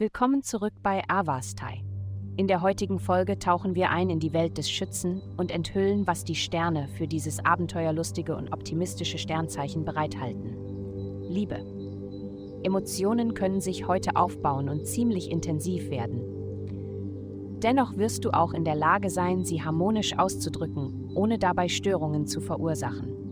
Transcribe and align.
Willkommen 0.00 0.42
zurück 0.42 0.72
bei 0.82 1.02
Avastai. 1.08 1.84
In 2.38 2.46
der 2.46 2.62
heutigen 2.62 2.98
Folge 2.98 3.38
tauchen 3.38 3.74
wir 3.74 3.90
ein 3.90 4.08
in 4.08 4.18
die 4.18 4.32
Welt 4.32 4.56
des 4.56 4.70
Schützen 4.70 5.20
und 5.36 5.50
enthüllen, 5.50 6.06
was 6.06 6.24
die 6.24 6.36
Sterne 6.36 6.88
für 6.88 7.06
dieses 7.06 7.44
abenteuerlustige 7.44 8.34
und 8.34 8.50
optimistische 8.50 9.18
Sternzeichen 9.18 9.84
bereithalten. 9.84 10.56
Liebe. 11.28 11.56
Emotionen 12.62 13.34
können 13.34 13.60
sich 13.60 13.88
heute 13.88 14.16
aufbauen 14.16 14.70
und 14.70 14.86
ziemlich 14.86 15.30
intensiv 15.30 15.90
werden. 15.90 16.22
Dennoch 17.62 17.98
wirst 17.98 18.24
du 18.24 18.30
auch 18.30 18.54
in 18.54 18.64
der 18.64 18.76
Lage 18.76 19.10
sein, 19.10 19.44
sie 19.44 19.62
harmonisch 19.62 20.16
auszudrücken, 20.16 21.10
ohne 21.14 21.38
dabei 21.38 21.68
Störungen 21.68 22.26
zu 22.26 22.40
verursachen. 22.40 23.29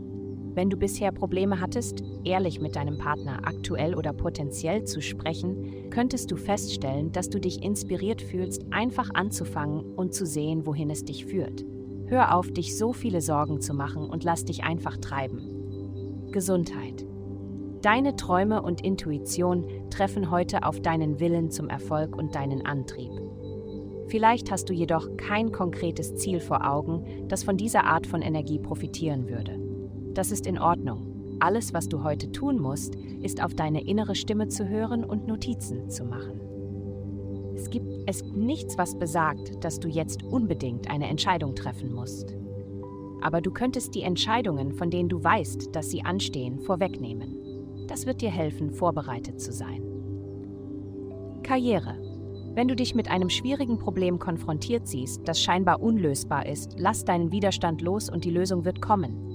Wenn 0.58 0.70
du 0.70 0.76
bisher 0.76 1.12
Probleme 1.12 1.60
hattest, 1.60 2.02
ehrlich 2.24 2.60
mit 2.60 2.74
deinem 2.74 2.98
Partner 2.98 3.42
aktuell 3.44 3.94
oder 3.94 4.12
potenziell 4.12 4.82
zu 4.82 5.00
sprechen, 5.00 5.88
könntest 5.88 6.32
du 6.32 6.36
feststellen, 6.36 7.12
dass 7.12 7.30
du 7.30 7.38
dich 7.38 7.62
inspiriert 7.62 8.20
fühlst, 8.20 8.66
einfach 8.72 9.10
anzufangen 9.14 9.94
und 9.94 10.14
zu 10.14 10.26
sehen, 10.26 10.66
wohin 10.66 10.90
es 10.90 11.04
dich 11.04 11.26
führt. 11.26 11.64
Hör 12.06 12.34
auf, 12.34 12.50
dich 12.50 12.76
so 12.76 12.92
viele 12.92 13.20
Sorgen 13.20 13.60
zu 13.60 13.72
machen 13.72 14.10
und 14.10 14.24
lass 14.24 14.46
dich 14.46 14.64
einfach 14.64 14.96
treiben. 14.96 16.26
Gesundheit. 16.32 17.06
Deine 17.82 18.16
Träume 18.16 18.60
und 18.60 18.84
Intuition 18.84 19.64
treffen 19.90 20.28
heute 20.28 20.64
auf 20.64 20.80
deinen 20.80 21.20
Willen 21.20 21.52
zum 21.52 21.68
Erfolg 21.68 22.16
und 22.16 22.34
deinen 22.34 22.66
Antrieb. 22.66 23.12
Vielleicht 24.08 24.50
hast 24.50 24.68
du 24.68 24.72
jedoch 24.72 25.16
kein 25.18 25.52
konkretes 25.52 26.16
Ziel 26.16 26.40
vor 26.40 26.68
Augen, 26.68 27.28
das 27.28 27.44
von 27.44 27.56
dieser 27.56 27.84
Art 27.84 28.08
von 28.08 28.22
Energie 28.22 28.58
profitieren 28.58 29.28
würde. 29.28 29.67
Das 30.18 30.32
ist 30.32 30.48
in 30.48 30.58
Ordnung. 30.58 31.36
Alles, 31.38 31.72
was 31.72 31.88
du 31.88 32.02
heute 32.02 32.32
tun 32.32 32.58
musst, 32.58 32.96
ist 33.22 33.40
auf 33.40 33.54
deine 33.54 33.86
innere 33.86 34.16
Stimme 34.16 34.48
zu 34.48 34.68
hören 34.68 35.04
und 35.04 35.28
Notizen 35.28 35.90
zu 35.90 36.04
machen. 36.04 36.40
Es 37.54 37.70
gibt 37.70 37.86
es 38.06 38.24
nichts, 38.24 38.76
was 38.76 38.98
besagt, 38.98 39.62
dass 39.62 39.78
du 39.78 39.86
jetzt 39.86 40.24
unbedingt 40.24 40.90
eine 40.90 41.06
Entscheidung 41.06 41.54
treffen 41.54 41.92
musst. 41.92 42.34
Aber 43.20 43.40
du 43.40 43.52
könntest 43.52 43.94
die 43.94 44.02
Entscheidungen, 44.02 44.72
von 44.72 44.90
denen 44.90 45.08
du 45.08 45.22
weißt, 45.22 45.76
dass 45.76 45.88
sie 45.88 46.02
anstehen, 46.04 46.58
vorwegnehmen. 46.58 47.86
Das 47.86 48.04
wird 48.04 48.20
dir 48.20 48.32
helfen, 48.32 48.72
vorbereitet 48.72 49.40
zu 49.40 49.52
sein. 49.52 49.84
Karriere. 51.44 51.96
Wenn 52.56 52.66
du 52.66 52.74
dich 52.74 52.92
mit 52.96 53.08
einem 53.08 53.30
schwierigen 53.30 53.78
Problem 53.78 54.18
konfrontiert 54.18 54.88
siehst, 54.88 55.28
das 55.28 55.40
scheinbar 55.40 55.80
unlösbar 55.80 56.44
ist, 56.46 56.74
lass 56.76 57.04
deinen 57.04 57.30
Widerstand 57.30 57.82
los 57.82 58.10
und 58.10 58.24
die 58.24 58.32
Lösung 58.32 58.64
wird 58.64 58.82
kommen. 58.82 59.27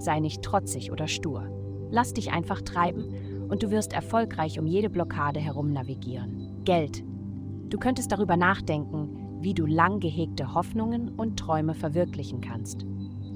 Sei 0.00 0.18
nicht 0.18 0.42
trotzig 0.42 0.90
oder 0.90 1.06
stur. 1.06 1.48
Lass 1.90 2.14
dich 2.14 2.32
einfach 2.32 2.62
treiben 2.62 3.46
und 3.48 3.62
du 3.62 3.70
wirst 3.70 3.92
erfolgreich 3.92 4.58
um 4.58 4.66
jede 4.66 4.88
Blockade 4.88 5.40
herum 5.40 5.72
navigieren. 5.72 6.62
Geld. 6.64 7.04
Du 7.68 7.78
könntest 7.78 8.10
darüber 8.10 8.36
nachdenken, 8.36 9.38
wie 9.42 9.54
du 9.54 9.66
lang 9.66 10.00
gehegte 10.00 10.54
Hoffnungen 10.54 11.10
und 11.10 11.38
Träume 11.38 11.74
verwirklichen 11.74 12.40
kannst. 12.40 12.86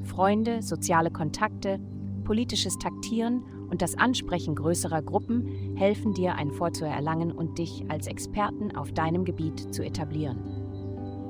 Freunde, 0.04 0.62
soziale 0.62 1.10
Kontakte, 1.10 1.78
politisches 2.24 2.78
Taktieren 2.78 3.42
und 3.70 3.82
das 3.82 3.96
Ansprechen 3.98 4.54
größerer 4.54 5.02
Gruppen 5.02 5.76
helfen 5.76 6.14
dir, 6.14 6.34
ein 6.36 6.50
Vor 6.50 6.72
zu 6.72 6.86
erlangen 6.86 7.32
und 7.32 7.58
dich 7.58 7.84
als 7.88 8.06
Experten 8.06 8.74
auf 8.76 8.92
deinem 8.92 9.24
Gebiet 9.24 9.74
zu 9.74 9.84
etablieren. 9.84 10.38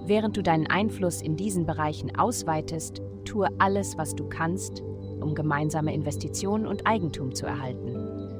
Während 0.06 0.36
du 0.36 0.42
deinen 0.42 0.66
Einfluss 0.66 1.22
in 1.22 1.36
diesen 1.36 1.66
Bereichen 1.66 2.14
ausweitest, 2.16 3.02
tue 3.24 3.48
alles, 3.58 3.96
was 3.96 4.14
du 4.14 4.28
kannst, 4.28 4.82
um 5.24 5.34
gemeinsame 5.34 5.92
Investitionen 5.92 6.66
und 6.66 6.86
Eigentum 6.86 7.34
zu 7.34 7.46
erhalten. 7.46 7.96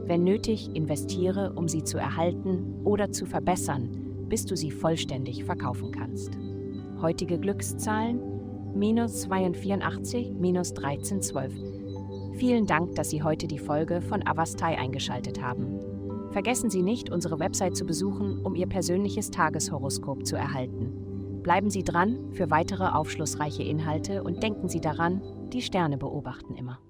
Wenn 0.06 0.22
nötig, 0.22 0.70
investiere, 0.74 1.54
um 1.54 1.66
sie 1.66 1.82
zu 1.82 1.98
erhalten 1.98 2.76
oder 2.84 3.10
zu 3.10 3.26
verbessern, 3.26 3.88
bis 4.28 4.46
du 4.46 4.56
sie 4.56 4.70
vollständig 4.70 5.44
verkaufen 5.44 5.90
kannst. 5.90 6.38
Heutige 7.00 7.38
Glückszahlen 7.38 8.20
minus 8.74 9.22
284, 9.22 10.34
minus 10.38 10.70
1312. 10.76 11.52
Vielen 12.36 12.66
Dank, 12.66 12.96
dass 12.96 13.10
Sie 13.10 13.22
heute 13.22 13.46
die 13.46 13.58
Folge 13.58 14.00
von 14.00 14.26
Avastai 14.26 14.76
eingeschaltet 14.76 15.40
haben. 15.40 15.78
Vergessen 16.32 16.68
Sie 16.68 16.82
nicht, 16.82 17.10
unsere 17.10 17.38
Website 17.38 17.76
zu 17.76 17.84
besuchen, 17.84 18.40
um 18.44 18.56
Ihr 18.56 18.66
persönliches 18.66 19.30
Tageshoroskop 19.30 20.26
zu 20.26 20.34
erhalten. 20.34 21.40
Bleiben 21.44 21.70
Sie 21.70 21.84
dran 21.84 22.32
für 22.32 22.50
weitere 22.50 22.88
aufschlussreiche 22.88 23.62
Inhalte 23.62 24.24
und 24.24 24.42
denken 24.42 24.68
Sie 24.68 24.80
daran, 24.80 25.22
die 25.52 25.62
Sterne 25.62 25.96
beobachten 25.96 26.54
immer. 26.54 26.80